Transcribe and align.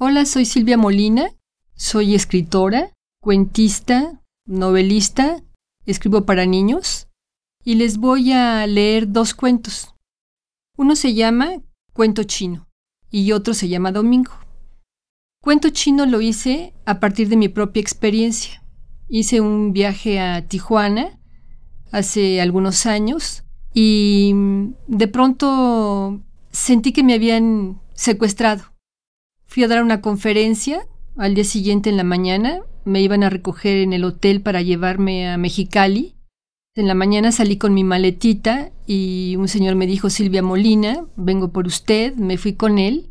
Hola, 0.00 0.26
soy 0.26 0.44
Silvia 0.44 0.76
Molina, 0.76 1.34
soy 1.74 2.14
escritora, 2.14 2.92
cuentista, 3.20 4.22
novelista, 4.46 5.42
escribo 5.86 6.24
para 6.24 6.46
niños 6.46 7.08
y 7.64 7.74
les 7.74 7.98
voy 7.98 8.30
a 8.30 8.64
leer 8.68 9.10
dos 9.10 9.34
cuentos. 9.34 9.96
Uno 10.76 10.94
se 10.94 11.14
llama 11.14 11.64
Cuento 11.92 12.22
chino 12.22 12.68
y 13.10 13.32
otro 13.32 13.54
se 13.54 13.66
llama 13.66 13.90
Domingo. 13.90 14.30
Cuento 15.42 15.70
chino 15.70 16.06
lo 16.06 16.20
hice 16.20 16.74
a 16.86 17.00
partir 17.00 17.28
de 17.28 17.36
mi 17.36 17.48
propia 17.48 17.80
experiencia. 17.80 18.62
Hice 19.08 19.40
un 19.40 19.72
viaje 19.72 20.20
a 20.20 20.46
Tijuana 20.46 21.18
hace 21.90 22.40
algunos 22.40 22.86
años 22.86 23.42
y 23.74 24.32
de 24.86 25.08
pronto 25.08 26.22
sentí 26.52 26.92
que 26.92 27.02
me 27.02 27.14
habían 27.14 27.80
secuestrado. 27.94 28.77
Fui 29.58 29.64
a 29.64 29.66
dar 29.66 29.82
una 29.82 30.00
conferencia, 30.00 30.86
al 31.16 31.34
día 31.34 31.42
siguiente 31.42 31.90
en 31.90 31.96
la 31.96 32.04
mañana 32.04 32.60
me 32.84 33.02
iban 33.02 33.24
a 33.24 33.28
recoger 33.28 33.78
en 33.78 33.92
el 33.92 34.04
hotel 34.04 34.40
para 34.40 34.62
llevarme 34.62 35.28
a 35.28 35.36
Mexicali. 35.36 36.14
En 36.76 36.86
la 36.86 36.94
mañana 36.94 37.32
salí 37.32 37.56
con 37.56 37.74
mi 37.74 37.82
maletita 37.82 38.70
y 38.86 39.34
un 39.36 39.48
señor 39.48 39.74
me 39.74 39.88
dijo, 39.88 40.10
Silvia 40.10 40.44
Molina, 40.44 41.06
vengo 41.16 41.50
por 41.50 41.66
usted, 41.66 42.14
me 42.14 42.38
fui 42.38 42.52
con 42.52 42.78
él 42.78 43.08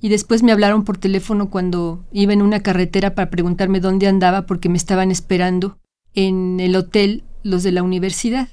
y 0.00 0.08
después 0.08 0.44
me 0.44 0.52
hablaron 0.52 0.84
por 0.84 0.98
teléfono 0.98 1.50
cuando 1.50 2.04
iba 2.12 2.32
en 2.32 2.42
una 2.42 2.62
carretera 2.62 3.16
para 3.16 3.28
preguntarme 3.28 3.80
dónde 3.80 4.06
andaba 4.06 4.46
porque 4.46 4.68
me 4.68 4.78
estaban 4.78 5.10
esperando 5.10 5.78
en 6.14 6.60
el 6.60 6.76
hotel 6.76 7.24
los 7.42 7.64
de 7.64 7.72
la 7.72 7.82
universidad. 7.82 8.50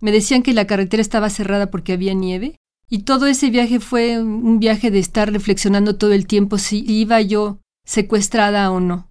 Me 0.00 0.12
decían 0.12 0.44
que 0.44 0.52
la 0.52 0.68
carretera 0.68 1.00
estaba 1.00 1.30
cerrada 1.30 1.72
porque 1.72 1.94
había 1.94 2.14
nieve 2.14 2.54
y 2.94 2.98
todo 2.98 3.26
ese 3.26 3.50
viaje 3.50 3.80
fue 3.80 4.22
un 4.22 4.60
viaje 4.60 4.92
de 4.92 5.00
estar 5.00 5.32
reflexionando 5.32 5.96
todo 5.96 6.12
el 6.12 6.28
tiempo 6.28 6.58
si 6.58 6.84
iba 6.86 7.20
yo 7.20 7.58
secuestrada 7.84 8.70
o 8.70 8.78
no. 8.78 9.10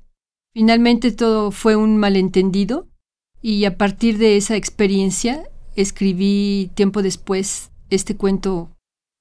Finalmente 0.53 1.11
todo 1.11 1.51
fue 1.51 1.75
un 1.75 1.97
malentendido 1.97 2.87
y 3.41 3.65
a 3.65 3.77
partir 3.77 4.19
de 4.19 4.37
esa 4.37 4.55
experiencia 4.55 5.49
escribí 5.75 6.71
tiempo 6.75 7.01
después 7.01 7.71
este 7.89 8.15
cuento 8.15 8.71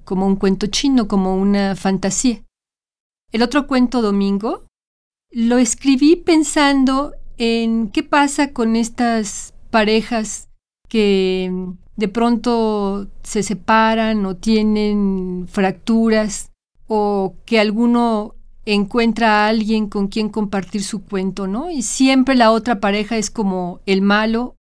como 0.04 0.28
un 0.28 0.36
cuento 0.36 0.68
chino, 0.68 1.08
como 1.08 1.34
una 1.36 1.74
fantasía. 1.74 2.44
El 3.32 3.42
otro 3.42 3.66
cuento 3.66 4.00
domingo 4.00 4.64
lo 5.32 5.58
escribí 5.58 6.14
pensando 6.14 7.14
en 7.36 7.88
qué 7.88 8.04
pasa 8.04 8.52
con 8.52 8.76
estas 8.76 9.54
parejas 9.72 10.50
que 10.88 11.50
de 11.96 12.08
pronto 12.08 13.08
se 13.22 13.42
separan 13.42 14.24
o 14.26 14.36
tienen 14.36 15.46
fracturas 15.50 16.50
o 16.86 17.34
que 17.44 17.60
alguno 17.60 18.34
encuentra 18.64 19.44
a 19.44 19.48
alguien 19.48 19.88
con 19.88 20.08
quien 20.08 20.28
compartir 20.28 20.82
su 20.82 21.02
cuento, 21.02 21.46
¿no? 21.46 21.70
Y 21.70 21.82
siempre 21.82 22.34
la 22.34 22.50
otra 22.50 22.80
pareja 22.80 23.16
es 23.16 23.30
como 23.30 23.80
el 23.86 24.02
malo. 24.02 24.56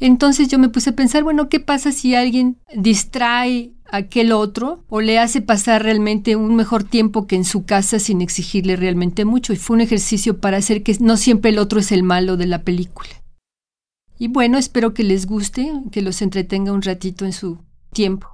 Entonces 0.00 0.48
yo 0.48 0.58
me 0.58 0.68
puse 0.68 0.90
a 0.90 0.96
pensar, 0.96 1.22
bueno, 1.22 1.48
¿qué 1.48 1.60
pasa 1.60 1.92
si 1.92 2.14
alguien 2.14 2.58
distrae 2.74 3.72
a 3.90 3.98
aquel 3.98 4.32
otro 4.32 4.84
o 4.88 5.00
le 5.00 5.18
hace 5.18 5.42
pasar 5.42 5.82
realmente 5.82 6.34
un 6.34 6.56
mejor 6.56 6.82
tiempo 6.82 7.26
que 7.26 7.36
en 7.36 7.44
su 7.44 7.64
casa 7.64 7.98
sin 7.98 8.20
exigirle 8.20 8.74
realmente 8.76 9.24
mucho? 9.24 9.52
Y 9.52 9.56
fue 9.56 9.74
un 9.74 9.82
ejercicio 9.82 10.38
para 10.38 10.56
hacer 10.56 10.82
que 10.82 10.96
no 10.98 11.16
siempre 11.16 11.50
el 11.50 11.58
otro 11.58 11.78
es 11.78 11.92
el 11.92 12.02
malo 12.02 12.36
de 12.36 12.46
la 12.46 12.62
película. 12.62 13.21
Y 14.22 14.28
bueno, 14.28 14.56
espero 14.56 14.94
que 14.94 15.02
les 15.02 15.26
guste, 15.26 15.68
que 15.90 16.00
los 16.00 16.22
entretenga 16.22 16.70
un 16.70 16.82
ratito 16.82 17.24
en 17.24 17.32
su 17.32 17.58
tiempo. 17.92 18.28